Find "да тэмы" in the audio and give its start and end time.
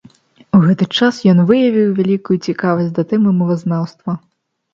2.97-3.37